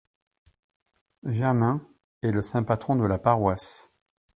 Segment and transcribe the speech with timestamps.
[1.25, 1.87] Germain
[2.23, 3.95] est le saint patron de la paroisse.